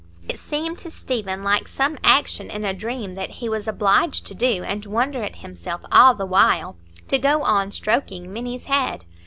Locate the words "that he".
3.13-3.47